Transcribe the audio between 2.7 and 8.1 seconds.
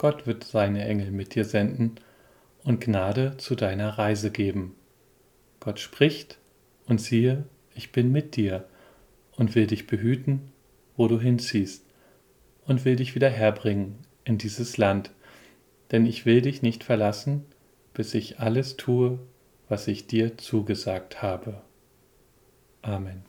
Gnade zu deiner Reise geben. Gott spricht und siehe, ich bin